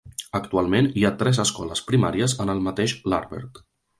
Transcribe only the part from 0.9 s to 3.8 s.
hi ha tres escoles primàries en el mateix Larbert.